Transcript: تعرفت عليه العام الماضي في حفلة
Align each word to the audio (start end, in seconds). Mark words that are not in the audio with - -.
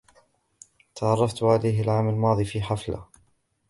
تعرفت 0.95 1.43
عليه 1.43 1.81
العام 1.81 2.09
الماضي 2.09 2.45
في 2.45 2.61
حفلة 2.61 3.05